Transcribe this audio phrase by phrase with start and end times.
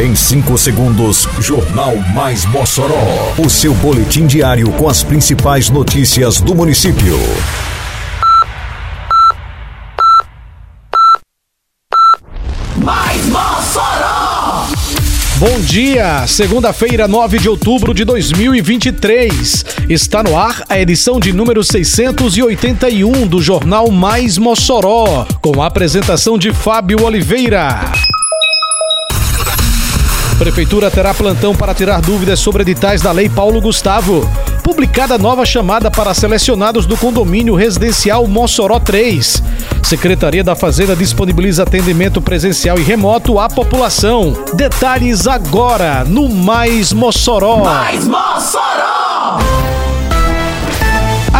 [0.00, 3.34] Em 5 segundos, Jornal Mais Mossoró.
[3.36, 7.18] O seu boletim diário com as principais notícias do município.
[12.78, 14.68] Mais Mossoró!
[15.36, 19.66] Bom dia, segunda-feira, 9 de outubro de 2023.
[19.86, 26.38] Está no ar a edição de número 681 do Jornal Mais Mossoró, com a apresentação
[26.38, 27.99] de Fábio Oliveira.
[30.40, 34.26] Prefeitura terá plantão para tirar dúvidas sobre editais da Lei Paulo Gustavo.
[34.64, 39.42] Publicada nova chamada para selecionados do condomínio residencial Mossoró 3.
[39.82, 44.34] Secretaria da Fazenda disponibiliza atendimento presencial e remoto à população.
[44.54, 47.58] Detalhes agora no Mais Mossoró.
[47.58, 48.99] Mais Mossoró!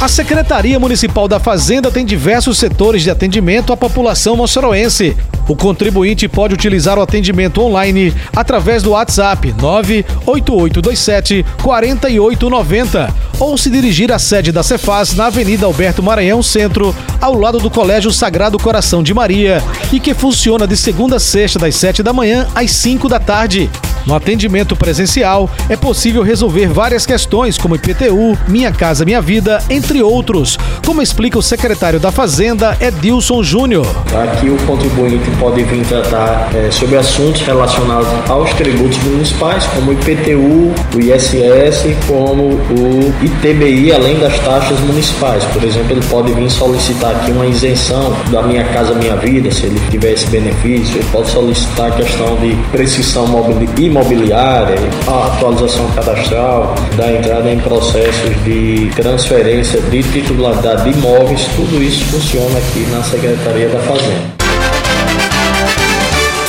[0.00, 5.14] A Secretaria Municipal da Fazenda tem diversos setores de atendimento à população moçoroense.
[5.46, 14.10] O contribuinte pode utilizar o atendimento online através do WhatsApp 98827 4890 ou se dirigir
[14.10, 19.02] à sede da Cefaz na Avenida Alberto Maranhão Centro, ao lado do Colégio Sagrado Coração
[19.02, 19.62] de Maria,
[19.92, 23.68] e que funciona de segunda a sexta das 7 da manhã às 5 da tarde.
[24.06, 30.02] No atendimento presencial, é possível resolver várias questões como IPTU, Minha Casa Minha Vida, entre
[30.02, 33.86] outros, como explica o secretário da Fazenda, Edilson Júnior.
[34.24, 39.94] Aqui o contribuinte pode vir tratar eh, sobre assuntos relacionados aos tributos municipais, como o
[39.94, 45.44] IPTU, o ISS, como o ITBI, além das taxas municipais.
[45.44, 49.66] Por exemplo, ele pode vir solicitar aqui uma isenção da Minha Casa Minha Vida, se
[49.66, 50.96] ele tiver esse benefício.
[50.96, 54.76] Ele pode solicitar a questão de prescrição mobili- imobiliária,
[55.06, 61.46] a atualização cadastral, da entrada em processos de transferência de titularidade de imóveis.
[61.56, 64.40] Tudo isso funciona aqui na Secretaria da Fazenda.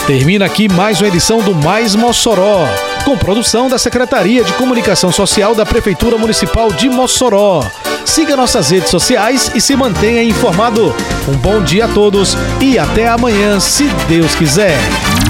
[0.05, 2.67] Termina aqui mais uma edição do Mais Mossoró,
[3.05, 7.63] com produção da Secretaria de Comunicação Social da Prefeitura Municipal de Mossoró.
[8.05, 10.93] Siga nossas redes sociais e se mantenha informado.
[11.27, 14.75] Um bom dia a todos e até amanhã, se Deus quiser.